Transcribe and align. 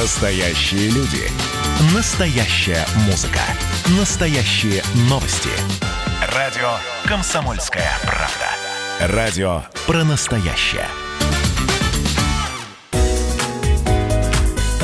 Настоящие 0.00 0.90
люди. 0.90 1.28
Настоящая 1.92 2.86
музыка. 3.06 3.40
Настоящие 3.98 4.80
новости. 5.10 5.50
Радио 6.36 6.76
«Комсомольская 7.04 7.90
правда». 8.02 9.16
Радио 9.16 9.64
про 9.88 10.04
настоящее. 10.04 10.86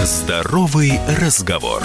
Здоровый 0.03 0.99
разговор. 1.21 1.81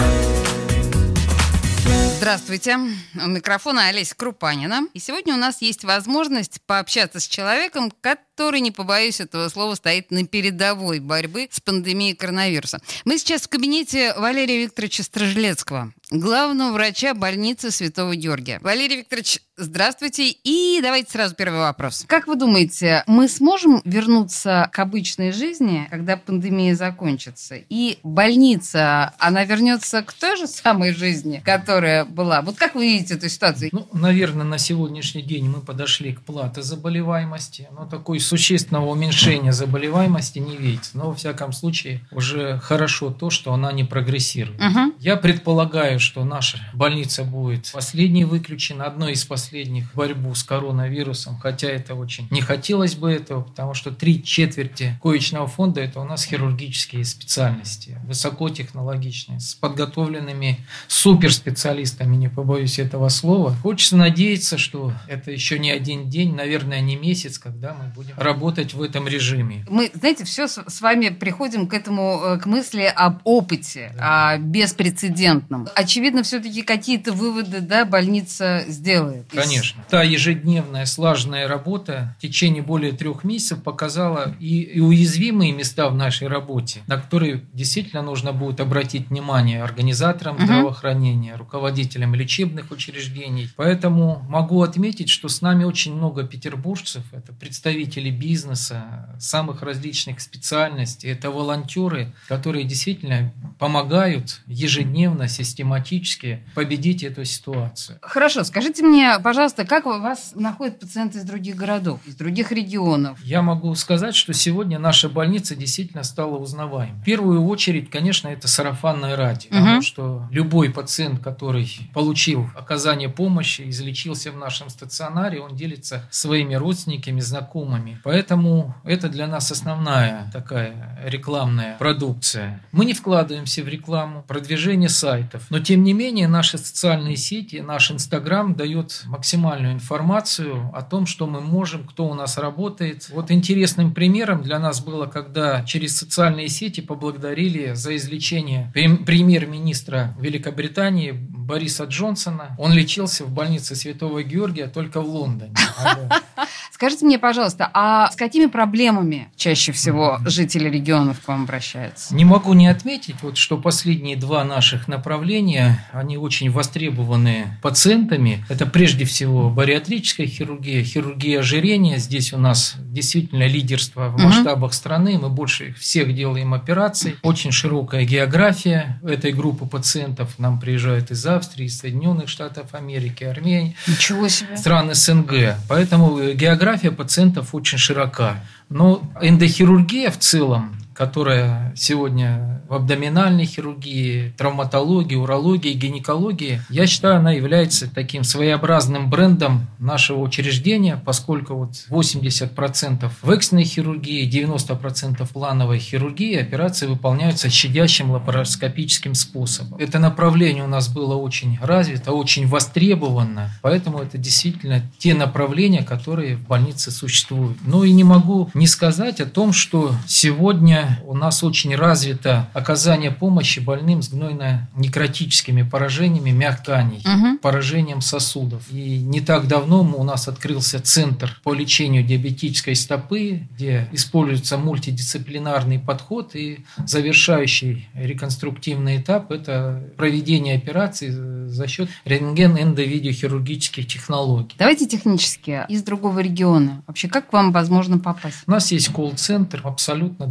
Здравствуйте. 2.18 2.78
У 3.16 3.28
микрофона 3.28 3.88
Олеся 3.88 4.16
Крупанина. 4.16 4.88
И 4.94 5.00
сегодня 5.00 5.36
у 5.36 5.38
нас 5.38 5.62
есть 5.62 5.84
возможность 5.84 6.62
пообщаться 6.66 7.20
с 7.20 7.28
человеком, 7.28 7.92
который, 8.02 8.26
не 8.48 8.72
побоюсь 8.72 9.20
этого 9.20 9.50
слова, 9.50 9.76
стоит 9.76 10.12
на 10.12 10.26
передовой 10.26 11.00
борьбы 11.00 11.48
с 11.52 11.60
пандемией 11.60 12.16
коронавируса. 12.16 12.80
Мы 13.06 13.18
сейчас 13.18 13.44
в 13.44 13.50
кабинете 13.50 14.14
Валерия 14.18 14.64
Викторовича 14.64 15.04
Стражелецкого, 15.04 15.94
главного 16.12 16.74
врача 16.74 17.14
больницы 17.14 17.72
Святого 17.72 18.16
Георгия. 18.16 18.60
Валерий 18.62 18.98
Викторович, 18.98 19.40
здравствуйте. 19.58 20.30
И 20.30 20.80
давайте 20.82 21.12
сразу 21.12 21.36
первый 21.36 21.60
вопрос. 21.60 22.06
Как 22.08 22.28
вы 22.28 22.36
думаете, 22.36 23.04
мы 23.08 23.28
сможем 23.28 23.82
вернуться 23.86 24.70
к 24.72 24.80
обычной 24.80 25.32
жизни, 25.32 25.88
когда 25.90 26.18
пандемия 26.18 26.76
закончится? 26.76 27.56
И 27.70 28.00
больница, 28.04 29.14
она 29.20 29.46
вернется 29.46 30.02
к 30.02 30.14
той 30.14 30.38
же 30.38 30.48
самой 30.48 30.94
жизни, 30.94 31.42
которая 31.46 32.06
была? 32.06 32.42
Вот 32.42 32.58
как 32.58 32.76
вы 32.76 32.88
видите 32.88 33.16
эту 33.16 33.30
ситуацию? 33.30 33.70
Ну, 33.72 33.88
наверное, 33.94 34.46
на 34.46 34.58
сегодняшний 34.58 35.22
день 35.22 35.50
мы 35.50 35.62
подошли 35.62 36.14
к 36.14 36.22
плате 36.22 36.62
заболеваемости, 36.62 37.68
но 37.72 37.86
такой 37.86 38.20
существенного 38.30 38.86
уменьшения 38.86 39.52
заболеваемости 39.52 40.40
не 40.40 40.56
видится. 40.56 40.98
Но, 40.98 41.10
во 41.10 41.16
всяком 41.16 41.52
случае, 41.52 42.02
уже 42.12 42.60
хорошо 42.60 43.10
то, 43.10 43.30
что 43.30 43.54
она 43.54 43.72
не 43.72 43.84
прогрессирует. 43.84 44.62
Угу. 44.62 44.94
Я 45.00 45.18
предполагаю, 45.18 46.00
что 46.00 46.24
наша 46.24 46.60
больница 46.74 47.24
будет 47.24 47.72
последней 47.74 48.26
выключена, 48.26 48.86
одной 48.86 49.14
из 49.14 49.26
последних 49.26 49.92
в 49.92 49.96
борьбу 49.96 50.36
с 50.36 50.44
коронавирусом, 50.44 51.38
хотя 51.40 51.68
это 51.70 51.96
очень 51.96 52.28
не 52.30 52.42
хотелось 52.42 52.96
бы 52.96 53.12
этого, 53.12 53.42
потому 53.42 53.74
что 53.74 53.92
три 53.92 54.24
четверти 54.24 54.98
коечного 55.02 55.48
фонда– 55.48 55.82
это 55.82 56.00
у 56.00 56.04
нас 56.04 56.24
хирургические 56.26 57.04
специальности, 57.06 58.00
высокотехнологичные, 58.06 59.40
с 59.40 59.56
подготовленными 59.56 60.60
суперспециалистами, 60.88 62.16
не 62.16 62.30
побоюсь 62.30 62.78
этого 62.78 63.10
слова. 63.10 63.56
Хочется 63.64 63.98
надеяться, 63.98 64.58
что 64.58 64.94
это 65.08 65.32
еще 65.32 65.58
не 65.58 65.72
один 65.72 66.10
день, 66.10 66.36
наверное, 66.36 66.82
не 66.82 66.96
месяц, 66.96 67.40
когда 67.40 67.74
мы 67.74 67.92
будем 67.94 68.14
работать 68.20 68.74
в 68.74 68.82
этом 68.82 69.08
режиме. 69.08 69.66
Мы, 69.70 69.90
знаете, 69.94 70.24
все 70.26 70.48
с, 70.48 70.82
вами 70.82 71.10
приходим 71.10 71.68
к 71.68 71.74
этому, 71.74 72.22
э, 72.24 72.38
к 72.40 72.46
мысли 72.46 72.82
об 72.96 73.20
опыте, 73.24 73.92
Да. 73.98 74.32
о 74.32 74.38
беспрецедентном. 74.38 75.68
Очевидно, 75.76 76.24
все-таки 76.24 76.62
какие-то 76.62 77.12
выводы, 77.14 77.62
да, 77.62 77.86
больница 77.86 78.64
сделает. 78.68 79.26
Конечно. 79.34 79.84
Та 79.90 80.04
ежедневная 80.04 80.86
слаженная 80.86 81.48
работа 81.48 82.16
в 82.18 82.22
течение 82.22 82.62
более 82.64 82.92
трех 82.92 83.24
месяцев 83.24 83.64
показала 83.64 84.36
и, 84.40 84.62
и 84.62 84.80
уязвимые 84.80 85.52
места 85.52 85.90
в 85.90 85.96
нашей 85.96 86.28
работе, 86.28 86.82
на 86.88 86.98
которые 86.98 87.44
действительно 87.54 88.02
нужно 88.02 88.32
будет 88.34 88.60
обратить 88.60 89.10
внимание 89.10 89.64
организаторам 89.64 90.36
Мгм. 90.36 90.46
здравоохранения, 90.46 91.36
руководителям 91.36 92.16
лечебных 92.16 92.72
учреждений. 92.72 93.50
Поэтому 93.56 94.26
могу 94.30 94.62
отметить, 94.62 95.10
что 95.10 95.30
с 95.30 95.42
нами 95.42 95.64
очень 95.64 95.96
много 95.96 96.24
петербуржцев, 96.24 97.04
это 97.12 97.34
представители 97.34 98.09
бизнеса, 98.12 99.10
самых 99.20 99.62
различных 99.62 100.20
специальностей, 100.22 101.10
это 101.12 101.30
волонтеры, 101.32 102.14
которые 102.28 102.64
действительно 102.66 103.34
помогают 103.58 104.42
ежедневно, 104.48 105.28
систематически 105.28 106.44
победить 106.56 107.04
эту 107.04 107.26
ситуацию. 107.26 108.00
Хорошо, 108.02 108.44
скажите 108.44 108.84
мне, 108.84 109.18
пожалуйста, 109.24 109.66
как 109.66 109.86
у 109.86 110.00
вас 110.00 110.32
находят 110.36 110.80
пациенты 110.80 111.20
из 111.20 111.24
других 111.24 111.56
городов, 111.56 112.00
из 112.06 112.16
других 112.16 112.52
регионов? 112.52 113.20
Я 113.24 113.42
могу 113.42 113.74
сказать, 113.76 114.16
что 114.16 114.34
сегодня 114.34 114.80
наша 114.80 115.10
больница 115.10 115.56
действительно 115.56 116.04
стала 116.04 116.38
узнаваемой. 116.38 117.00
В 117.02 117.04
первую 117.04 117.46
очередь, 117.46 117.90
конечно, 117.90 118.28
это 118.28 118.48
сарафанное 118.48 119.16
радио, 119.16 119.50
Мгм. 119.52 119.60
потому 119.60 119.82
что 119.82 120.28
любой 120.32 120.70
пациент, 120.70 121.20
который 121.22 121.70
получил 121.94 122.50
оказание 122.56 123.10
помощи, 123.10 123.70
излечился 123.70 124.32
в 124.32 124.38
нашем 124.38 124.70
стационаре, 124.70 125.40
он 125.42 125.56
делится 125.56 126.08
своими 126.10 126.56
родственниками, 126.56 127.20
знакомыми. 127.20 127.89
Поэтому 128.04 128.76
это 128.84 129.10
для 129.10 129.28
нас 129.28 129.52
основная 129.52 130.30
такая 130.32 131.00
рекламная 131.06 131.78
продукция. 131.78 132.62
Мы 132.72 132.86
не 132.86 132.94
вкладываемся 132.94 133.64
в 133.64 133.68
рекламу, 133.68 134.24
продвижение 134.28 134.90
сайтов, 134.90 135.46
но 135.50 135.60
тем 135.60 135.84
не 135.84 135.94
менее 135.94 136.28
наши 136.28 136.58
социальные 136.58 137.18
сети, 137.18 137.58
наш 137.58 137.92
Инстаграм 137.92 138.56
дает 138.56 139.04
максимальную 139.06 139.74
информацию 139.74 140.72
о 140.74 140.82
том, 140.82 141.06
что 141.06 141.28
мы 141.28 141.42
можем, 141.42 141.86
кто 141.86 142.08
у 142.08 142.14
нас 142.14 142.38
работает. 142.38 143.10
Вот 143.10 143.32
интересным 143.32 143.94
примером 143.94 144.42
для 144.42 144.60
нас 144.60 144.82
было, 144.82 145.06
когда 145.06 145.64
через 145.64 145.98
социальные 145.98 146.50
сети 146.50 146.82
поблагодарили 146.82 147.74
за 147.74 147.96
излечение 147.96 148.72
прем- 148.74 149.06
премьер-министра 149.06 150.16
Великобритании 150.20 151.12
Бориса 151.50 151.86
Джонсона. 151.86 152.56
Он 152.60 152.72
лечился 152.72 153.26
в 153.26 153.32
больнице 153.32 153.76
Святого 153.76 154.22
Георгия 154.22 154.68
только 154.68 155.02
в 155.02 155.10
Лондоне. 155.10 155.52
Скажите 156.72 157.06
мне, 157.06 157.18
пожалуйста, 157.18 157.70
а 157.74 158.10
с 158.12 158.16
какими 158.16 158.46
проблемами 158.46 159.30
чаще 159.36 159.72
всего 159.72 160.20
жители 160.26 160.70
регионов 160.70 161.20
к 161.20 161.28
вам 161.28 161.44
обращаются? 161.44 162.16
Не 162.16 162.24
могу 162.24 162.54
не 162.54 162.68
отметить, 162.68 163.16
вот, 163.22 163.36
что 163.36 163.58
последние 163.58 164.16
два 164.16 164.46
наших 164.46 164.88
направления, 164.88 165.86
они 165.92 166.18
очень 166.18 166.52
востребованы 166.52 167.58
пациентами. 167.62 168.46
Это 168.48 168.66
прежде 168.66 169.04
всего 169.06 169.50
бариатрическая 169.50 170.28
хирургия, 170.28 170.84
хирургия 170.84 171.40
ожирения. 171.40 171.98
Здесь 171.98 172.32
у 172.32 172.38
нас 172.38 172.76
действительно 172.78 173.48
лидерство 173.48 174.10
в 174.10 174.22
масштабах 174.22 174.74
страны. 174.74 175.18
Мы 175.20 175.30
больше 175.30 175.74
всех 175.74 176.16
делаем 176.16 176.54
операций. 176.54 177.18
Очень 177.24 177.52
широкая 177.52 178.06
география 178.06 179.02
этой 179.04 179.34
группы 179.34 179.66
пациентов. 179.66 180.38
Нам 180.38 180.60
приезжают 180.60 181.12
из 181.12 181.26
Австрии, 181.40 181.68
Соединенных 181.68 182.30
Штатов 182.30 182.74
Америки, 182.74 183.24
Армении 183.24 183.76
Ничего 183.88 184.28
себе. 184.28 184.58
стран 184.58 184.94
СНГ. 184.94 185.56
Поэтому 185.68 186.20
э, 186.20 186.34
география 186.34 186.92
пациентов 186.92 187.56
очень 187.56 187.78
широка. 187.78 188.44
Но 188.70 189.02
эндохирургия 189.22 190.12
в 190.12 190.18
целом, 190.20 190.79
которая 191.00 191.74
сегодня 191.78 192.62
в 192.68 192.74
абдоминальной 192.74 193.46
хирургии, 193.46 194.34
травматологии, 194.38 195.16
урологии, 195.16 195.72
гинекологии, 195.72 196.62
я 196.70 196.88
считаю, 196.88 197.16
она 197.16 197.32
является 197.32 197.90
таким 197.90 198.26
своеобразным 198.26 199.10
брендом 199.10 199.68
нашего 199.80 200.20
учреждения, 200.20 201.02
поскольку 201.04 201.56
вот 201.56 201.70
80% 201.90 203.10
в 203.22 203.32
экстренной 203.32 203.64
хирургии, 203.64 204.30
90% 204.30 205.26
плановой 205.32 205.80
хирургии 205.80 206.36
операции 206.36 206.86
выполняются 206.88 207.50
щадящим 207.50 208.12
лапароскопическим 208.12 209.16
способом. 209.16 209.80
Это 209.80 210.00
направление 210.00 210.66
у 210.66 210.68
нас 210.68 210.90
было 210.90 211.16
очень 211.16 211.58
развито, 211.62 212.12
очень 212.12 212.46
востребовано, 212.46 213.52
поэтому 213.62 214.00
это 214.00 214.18
действительно 214.18 214.82
те 214.98 215.14
направления, 215.14 215.84
которые 215.84 216.36
в 216.36 216.46
больнице 216.46 216.92
существуют. 216.92 217.58
Ну 217.66 217.86
и 217.86 217.94
не 217.94 218.04
могу 218.04 218.50
не 218.54 218.68
сказать 218.68 219.22
о 219.22 219.26
том, 219.26 219.54
что 219.54 219.94
сегодня 220.06 220.89
у 221.06 221.14
нас 221.16 221.44
очень 221.44 221.76
развито 221.76 222.50
оказание 222.54 223.12
помощи 223.12 223.60
больным 223.60 224.02
с 224.02 224.10
гнойно-некротическими 224.12 225.68
поражениями 225.70 226.32
мягканей 226.32 227.02
Мгм. 227.06 227.38
поражением 227.40 228.02
сосудов. 228.02 228.64
И 228.72 229.00
не 229.00 229.22
так 229.22 229.48
давно 229.48 229.82
у 229.82 230.04
нас 230.04 230.28
открылся 230.28 230.80
центр 230.80 231.40
по 231.44 231.54
лечению 231.54 232.04
диабетической 232.04 232.76
стопы, 232.76 233.48
где 233.56 233.88
используется 233.92 234.58
мультидисциплинарный 234.58 235.80
подход 235.80 236.36
и 236.36 236.66
завершающий 236.86 237.88
реконструктивный 237.94 238.98
этап– 238.98 239.32
это 239.34 239.84
проведение 239.98 240.56
операций 240.58 241.10
за 241.10 241.68
счет 241.68 241.90
рентген-эндовидеохирургических 242.06 243.88
технологий. 243.88 244.56
Давайте 244.58 244.88
технически, 244.88 245.66
из 245.70 245.84
другого 245.84 246.20
региона. 246.20 246.84
Вообще, 246.88 247.08
как 247.08 247.30
к 247.30 247.34
вам 247.34 247.52
возможно 247.52 247.98
попасть? 247.98 248.38
У 248.48 248.52
нас 248.52 248.72
есть 248.72 248.90
колл-центр, 248.90 249.62
абсолютно 249.64 250.28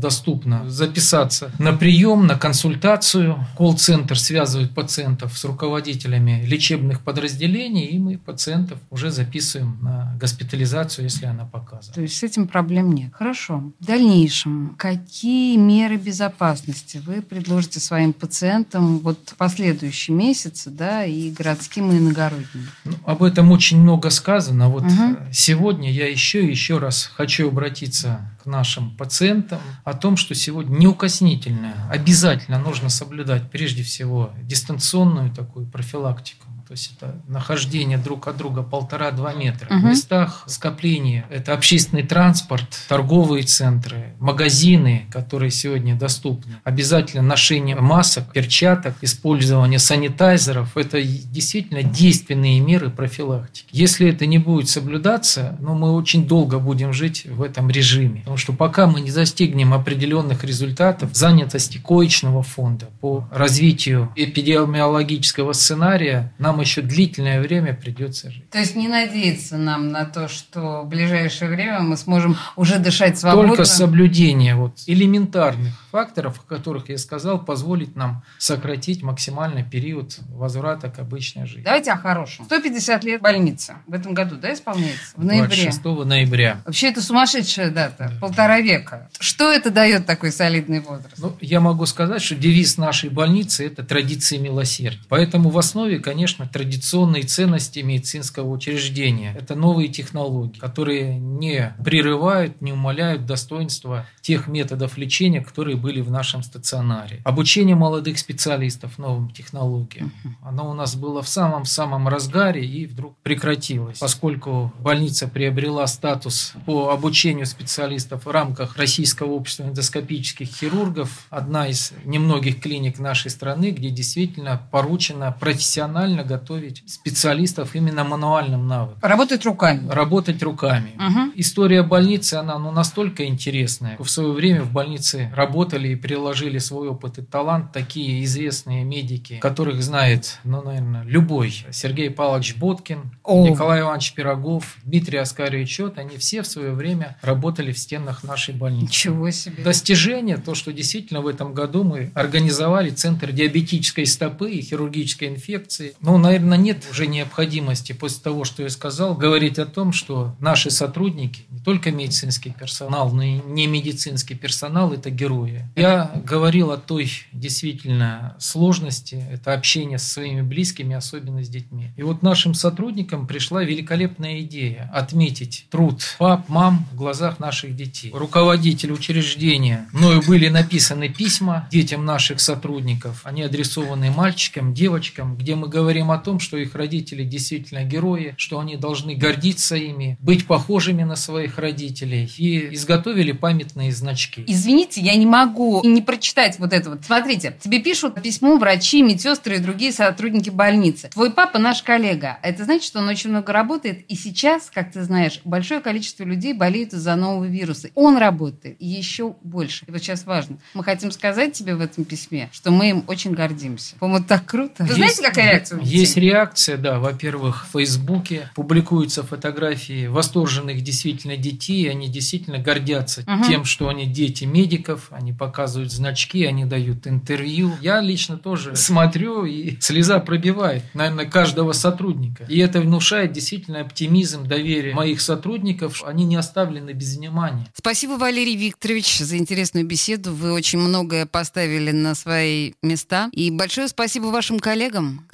доступно 0.48 0.70
записаться 0.70 1.52
на 1.58 1.72
прием, 1.72 2.26
на 2.26 2.36
консультацию. 2.36 3.46
Колл-центр 3.56 4.18
связывает 4.18 4.74
пациентов 4.74 5.36
с 5.36 5.44
руководителями 5.44 6.44
лечебных 6.46 7.00
подразделений, 7.00 7.86
и 7.86 7.98
мы 7.98 8.18
пациентов 8.18 8.78
уже 8.90 9.10
записываем 9.10 9.78
на 9.82 10.16
госпитализацию, 10.20 11.04
если 11.04 11.26
она 11.26 11.44
показана. 11.44 11.94
То 11.94 12.00
есть 12.00 12.16
с 12.16 12.22
этим 12.22 12.46
проблем 12.46 12.92
нет. 12.92 13.12
Хорошо. 13.12 13.72
В 13.78 13.84
дальнейшем, 13.84 14.74
какие 14.76 15.56
меры 15.56 15.96
безопасности 15.96 17.00
вы 17.04 17.22
предложите 17.22 17.80
своим 17.80 18.12
пациентам 18.12 18.98
вот 18.98 19.18
в 19.26 19.36
последующие 19.36 20.16
месяцы, 20.16 20.70
да, 20.70 21.04
и 21.04 21.30
городским, 21.30 21.92
и 21.92 21.98
иногородним? 21.98 22.68
Ну, 22.84 22.92
об 23.04 23.22
этом 23.22 23.50
очень 23.52 23.80
много 23.80 24.10
сказано. 24.10 24.68
Вот 24.68 24.84
э, 24.84 25.28
сегодня 25.32 25.90
я 25.90 26.08
еще 26.08 26.44
и 26.44 26.50
еще 26.50 26.78
раз 26.78 27.10
хочу 27.14 27.48
обратиться 27.48 28.30
к 28.42 28.46
нашим 28.46 28.90
пациентам 28.96 29.60
о 29.84 29.94
том, 29.94 30.16
что 30.16 30.27
что 30.28 30.34
сегодня 30.34 30.76
неукоснительно, 30.76 31.88
обязательно 31.90 32.58
нужно 32.58 32.90
соблюдать 32.90 33.50
прежде 33.50 33.82
всего 33.82 34.30
дистанционную 34.42 35.34
такую 35.34 35.64
профилактику 35.66 36.46
то 36.68 36.72
есть 36.72 36.92
это 36.94 37.16
нахождение 37.26 37.96
друг 37.96 38.28
от 38.28 38.36
друга 38.36 38.62
полтора-два 38.62 39.32
метра. 39.32 39.74
Угу. 39.74 39.80
В 39.80 39.84
местах 39.84 40.44
скопления 40.46 41.24
это 41.30 41.54
общественный 41.54 42.02
транспорт, 42.02 42.68
торговые 42.88 43.44
центры, 43.44 44.12
магазины, 44.20 45.06
которые 45.10 45.50
сегодня 45.50 45.94
доступны. 45.94 46.56
Обязательно 46.64 47.22
ношение 47.22 47.74
масок, 47.76 48.34
перчаток, 48.34 48.96
использование 49.00 49.78
санитайзеров– 49.78 50.72
это 50.76 51.02
действительно 51.02 51.82
действенные 51.82 52.60
меры 52.60 52.90
профилактики. 52.90 53.68
Если 53.70 54.06
это 54.06 54.26
не 54.26 54.36
будет 54.36 54.68
соблюдаться, 54.68 55.56
ну, 55.60 55.74
мы 55.74 55.94
очень 55.94 56.28
долго 56.28 56.58
будем 56.58 56.92
жить 56.92 57.24
в 57.24 57.42
этом 57.42 57.70
режиме. 57.70 58.20
Потому 58.20 58.36
что 58.36 58.52
пока 58.52 58.86
мы 58.86 59.00
не 59.00 59.10
достигнем 59.10 59.72
определенных 59.72 60.44
результатов 60.44 61.14
занятости 61.14 61.78
коечного 61.78 62.42
фонда 62.42 62.90
по 63.00 63.26
развитию 63.32 64.12
эпидемиологического 64.16 65.54
сценария, 65.54 66.34
нам 66.36 66.57
еще 66.60 66.82
длительное 66.82 67.40
время 67.40 67.74
придется 67.74 68.30
жить. 68.30 68.48
То 68.50 68.58
есть 68.58 68.76
не 68.76 68.88
надеяться 68.88 69.56
нам 69.56 69.90
на 69.90 70.04
то, 70.04 70.28
что 70.28 70.82
в 70.82 70.88
ближайшее 70.88 71.50
время 71.50 71.80
мы 71.80 71.96
сможем 71.96 72.36
уже 72.56 72.78
дышать 72.78 73.18
свободно? 73.18 73.48
Только 73.48 73.64
соблюдение 73.64 74.54
вот 74.54 74.78
элементарных 74.86 75.74
факторов, 75.90 76.40
о 76.44 76.48
которых 76.48 76.88
я 76.88 76.98
сказал, 76.98 77.44
позволит 77.44 77.96
нам 77.96 78.22
сократить 78.38 79.02
максимальный 79.02 79.64
период 79.64 80.18
возврата 80.30 80.90
к 80.90 80.98
обычной 80.98 81.46
жизни. 81.46 81.62
Давайте 81.62 81.92
о 81.92 81.96
хорошем. 81.96 82.44
150 82.44 83.04
лет 83.04 83.20
больницы 83.20 83.76
в 83.86 83.94
этом 83.94 84.14
году, 84.14 84.36
да, 84.36 84.52
исполняется? 84.52 85.14
В 85.16 85.24
ноябре. 85.24 85.64
26 85.64 85.84
ноября. 85.84 86.60
Вообще 86.64 86.88
это 86.88 87.02
сумасшедшая 87.02 87.70
дата, 87.70 88.10
да. 88.12 88.20
полтора 88.20 88.60
века. 88.60 89.08
Что 89.18 89.50
это 89.50 89.70
дает 89.70 90.06
такой 90.06 90.32
солидный 90.32 90.80
возраст? 90.80 91.18
Ну, 91.18 91.36
я 91.40 91.60
могу 91.60 91.86
сказать, 91.86 92.22
что 92.22 92.34
девиз 92.34 92.76
нашей 92.76 93.10
больницы– 93.10 93.66
это 93.66 93.82
традиции 93.82 94.36
милосердия. 94.36 95.00
Поэтому 95.08 95.50
в 95.50 95.58
основе, 95.58 95.98
конечно, 95.98 96.47
традиционные 96.52 97.22
ценности 97.22 97.80
медицинского 97.80 98.48
учреждения. 98.48 99.34
Это 99.38 99.54
новые 99.54 99.88
технологии, 99.88 100.58
которые 100.58 101.18
не 101.18 101.74
прерывают, 101.84 102.60
не 102.60 102.72
умаляют 102.72 103.26
достоинства 103.26 104.06
тех 104.20 104.48
методов 104.48 104.96
лечения, 104.98 105.40
которые 105.40 105.76
были 105.76 106.00
в 106.00 106.10
нашем 106.10 106.42
стационаре. 106.42 107.20
Обучение 107.24 107.76
молодых 107.76 108.18
специалистов 108.18 108.98
новым 108.98 109.30
технологиям. 109.30 110.12
Оно 110.42 110.70
у 110.70 110.74
нас 110.74 110.94
было 110.96 111.22
в 111.22 111.28
самом-самом 111.28 112.08
разгаре 112.08 112.64
и 112.64 112.86
вдруг 112.86 113.16
прекратилось, 113.22 113.98
поскольку 113.98 114.72
больница 114.80 115.28
приобрела 115.28 115.86
статус 115.86 116.54
по 116.66 116.90
обучению 116.90 117.46
специалистов 117.46 118.26
в 118.26 118.30
рамках 118.30 118.76
Российского 118.76 119.32
общества 119.32 119.64
эндоскопических 119.64 120.48
хирургов. 120.48 121.26
Одна 121.30 121.68
из 121.68 121.92
немногих 122.04 122.60
клиник 122.60 122.98
нашей 122.98 123.30
страны, 123.30 123.70
где 123.70 123.90
действительно 123.90 124.60
поручено 124.70 125.36
профессионально 125.38 126.24
готовить 126.24 126.37
специалистов 126.86 127.74
именно 127.74 128.04
мануальным 128.04 128.66
навыкам. 128.66 128.98
Работать 129.02 129.44
руками. 129.44 129.88
Работать 129.88 130.42
руками. 130.42 130.92
Угу. 130.96 131.32
История 131.36 131.82
больницы, 131.82 132.34
она 132.34 132.58
ну, 132.58 132.70
настолько 132.70 133.26
интересная. 133.26 133.96
В 133.98 134.08
свое 134.08 134.32
время 134.32 134.62
в 134.62 134.72
больнице 134.72 135.32
работали 135.34 135.88
и 135.88 135.96
приложили 135.96 136.58
свой 136.58 136.88
опыт 136.88 137.18
и 137.18 137.22
талант 137.22 137.72
такие 137.72 138.24
известные 138.24 138.84
медики, 138.84 139.38
которых 139.40 139.82
знает, 139.82 140.38
ну, 140.44 140.62
наверное, 140.62 141.04
любой. 141.04 141.64
Сергей 141.70 142.10
Павлович 142.10 142.56
Боткин, 142.56 143.12
О. 143.24 143.48
Николай 143.48 143.80
Иванович 143.80 144.14
Пирогов, 144.14 144.76
Дмитрий 144.84 145.18
Оскарович 145.18 145.68
Чет, 145.68 145.98
они 145.98 146.16
все 146.16 146.42
в 146.42 146.46
свое 146.46 146.72
время 146.72 147.16
работали 147.22 147.72
в 147.72 147.78
стенах 147.78 148.24
нашей 148.24 148.54
больницы. 148.54 148.86
Ничего 148.86 149.30
себе. 149.30 149.62
Достижение, 149.62 150.36
то, 150.36 150.54
что 150.54 150.72
действительно 150.72 151.20
в 151.20 151.26
этом 151.26 151.54
году 151.54 151.84
мы 151.84 152.10
организовали 152.14 152.90
Центр 152.90 153.32
диабетической 153.32 154.06
стопы 154.06 154.50
и 154.50 154.62
хирургической 154.62 155.28
инфекции. 155.28 155.94
Ну, 156.00 156.18
наверное, 156.28 156.58
нет 156.58 156.86
уже 156.90 157.06
необходимости 157.06 157.92
после 157.92 158.22
того, 158.22 158.44
что 158.44 158.62
я 158.62 158.68
сказал, 158.68 159.14
говорить 159.14 159.58
о 159.58 159.66
том, 159.66 159.92
что 159.92 160.34
наши 160.40 160.70
сотрудники, 160.70 161.42
не 161.50 161.60
только 161.60 161.90
медицинский 161.90 162.50
персонал, 162.50 163.10
но 163.12 163.22
и 163.22 163.40
не 163.46 163.66
медицинский 163.66 164.34
персонал, 164.34 164.92
это 164.92 165.10
герои. 165.10 165.64
Я 165.74 166.10
говорил 166.24 166.70
о 166.70 166.76
той 166.76 167.10
действительно 167.32 168.36
сложности, 168.38 169.24
это 169.30 169.54
общение 169.54 169.98
со 169.98 170.10
своими 170.10 170.42
близкими, 170.42 170.94
особенно 170.94 171.42
с 171.42 171.48
детьми. 171.48 171.90
И 171.96 172.02
вот 172.02 172.22
нашим 172.22 172.54
сотрудникам 172.54 173.26
пришла 173.26 173.64
великолепная 173.64 174.40
идея 174.40 174.90
отметить 174.92 175.66
труд 175.70 176.02
пап, 176.18 176.48
мам 176.48 176.86
в 176.92 176.96
глазах 176.96 177.38
наших 177.38 177.74
детей. 177.74 178.10
Руководитель 178.12 178.92
учреждения, 178.92 179.88
мною 179.92 180.22
были 180.26 180.48
написаны 180.48 181.08
письма 181.08 181.68
детям 181.70 182.04
наших 182.04 182.40
сотрудников, 182.40 183.22
они 183.24 183.42
адресованы 183.42 184.10
мальчикам, 184.10 184.74
девочкам, 184.74 185.36
где 185.36 185.54
мы 185.54 185.68
говорим 185.68 186.10
о 186.10 186.17
том, 186.18 186.40
что 186.40 186.56
их 186.56 186.74
родители 186.74 187.24
действительно 187.24 187.84
герои, 187.84 188.34
что 188.36 188.60
они 188.60 188.76
должны 188.76 189.14
гордиться 189.14 189.76
ими, 189.76 190.16
быть 190.20 190.46
похожими 190.46 191.02
на 191.02 191.16
своих 191.16 191.58
родителей 191.58 192.30
и 192.36 192.74
изготовили 192.74 193.32
памятные 193.32 193.92
значки. 193.92 194.44
Извините, 194.46 195.00
я 195.00 195.14
не 195.16 195.26
могу 195.26 195.48
могу 195.48 195.82
не 195.84 196.02
прочитать 196.02 196.58
вот 196.58 196.72
это 196.72 196.90
вот. 196.90 197.04
Смотрите, 197.04 197.56
тебе 197.60 197.80
пишут 197.80 198.20
письмо 198.22 198.56
врачи, 198.56 199.02
медсестры 199.02 199.56
и 199.56 199.58
другие 199.58 199.92
сотрудники 199.92 200.50
больницы. 200.50 201.08
Твой 201.08 201.32
папа 201.32 201.58
наш 201.58 201.82
коллега. 201.82 202.38
Это 202.42 202.64
значит, 202.64 202.84
что 202.84 203.00
он 203.00 203.08
очень 203.08 203.30
много 203.30 203.52
работает. 203.52 204.04
И 204.08 204.14
сейчас, 204.14 204.70
как 204.72 204.92
ты 204.92 205.02
знаешь, 205.02 205.40
большое 205.44 205.80
количество 205.80 206.24
людей 206.24 206.52
болеют 206.52 206.92
из-за 206.92 207.16
нового 207.16 207.44
вируса. 207.44 207.90
Он 207.94 208.16
работает 208.16 208.76
еще 208.80 209.34
больше. 209.42 209.84
И 209.86 209.90
вот 209.90 210.00
сейчас 210.00 210.24
важно. 210.24 210.58
Мы 210.74 210.84
хотим 210.84 211.10
сказать 211.10 211.52
тебе 211.52 211.74
в 211.74 211.80
этом 211.80 212.04
письме, 212.04 212.48
что 212.52 212.70
мы 212.70 212.90
им 212.90 213.04
очень 213.06 213.32
гордимся. 213.32 213.96
По-моему, 213.98 214.24
так 214.26 214.44
круто. 214.44 214.84
Вы 214.84 214.88
есть, 214.88 214.96
знаете, 214.96 215.22
какая 215.22 215.52
реакция? 215.52 215.80
Есть 215.80 215.97
реакция, 216.16 216.76
да. 216.76 216.98
Во-первых, 216.98 217.66
в 217.66 217.72
Фейсбуке 217.72 218.50
публикуются 218.54 219.22
фотографии 219.22 220.06
восторженных 220.06 220.82
действительно 220.82 221.36
детей. 221.36 221.90
Они 221.90 222.08
действительно 222.08 222.58
гордятся 222.58 223.22
угу. 223.22 223.44
тем, 223.44 223.64
что 223.64 223.88
они 223.88 224.06
дети 224.06 224.44
медиков, 224.44 225.08
они 225.10 225.32
показывают 225.32 225.92
значки, 225.92 226.44
они 226.44 226.64
дают 226.64 227.06
интервью. 227.06 227.72
Я 227.80 228.00
лично 228.00 228.38
тоже 228.38 228.76
смотрю, 228.76 229.44
и 229.44 229.78
слеза 229.80 230.18
пробивает, 230.20 230.82
наверное, 230.94 231.26
каждого 231.26 231.72
сотрудника. 231.72 232.44
И 232.44 232.58
это 232.58 232.80
внушает 232.80 233.32
действительно 233.32 233.80
оптимизм, 233.80 234.46
доверие 234.46 234.94
моих 234.94 235.20
сотрудников. 235.20 236.02
Они 236.04 236.24
не 236.24 236.36
оставлены 236.36 236.90
без 236.90 237.16
внимания. 237.16 237.66
Спасибо, 237.74 238.12
Валерий 238.12 238.56
Викторович, 238.56 239.18
за 239.20 239.36
интересную 239.36 239.86
беседу. 239.86 240.32
Вы 240.34 240.52
очень 240.52 240.78
многое 240.78 241.26
поставили 241.26 241.90
на 241.90 242.14
свои 242.14 242.72
места. 242.82 243.28
И 243.32 243.50
большое 243.50 243.88
спасибо 243.88 244.26
вашим 244.26 244.58
коллегам, 244.58 245.26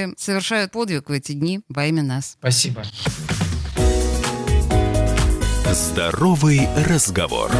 которые 0.00 0.14
совершают 0.18 0.72
подвиг 0.72 1.08
в 1.08 1.12
эти 1.12 1.32
дни 1.32 1.60
во 1.68 1.86
имя 1.86 2.02
нас. 2.02 2.36
Спасибо. 2.38 2.82
Здоровый 5.72 6.68
разговор. 6.86 7.50